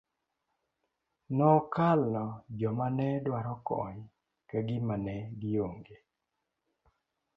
Nokalo 1.37 2.23
joma 2.59 2.87
ne 2.97 3.07
dwaro 3.25 3.55
kony 3.67 3.97
ka 4.49 4.59
gima 4.67 4.95
ne 5.05 5.15
gi 5.39 5.51
ong'e. 5.69 5.95